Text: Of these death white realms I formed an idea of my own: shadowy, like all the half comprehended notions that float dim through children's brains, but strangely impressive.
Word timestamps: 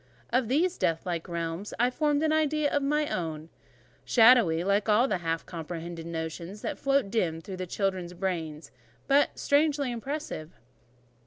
Of 0.31 0.47
these 0.47 0.79
death 0.79 1.05
white 1.05 1.29
realms 1.29 1.75
I 1.79 1.91
formed 1.91 2.23
an 2.23 2.33
idea 2.33 2.71
of 2.75 2.81
my 2.81 3.07
own: 3.15 3.49
shadowy, 4.03 4.63
like 4.63 4.89
all 4.89 5.07
the 5.07 5.19
half 5.19 5.45
comprehended 5.45 6.07
notions 6.07 6.63
that 6.63 6.79
float 6.79 7.11
dim 7.11 7.39
through 7.39 7.63
children's 7.67 8.13
brains, 8.15 8.71
but 9.05 9.37
strangely 9.37 9.91
impressive. 9.91 10.55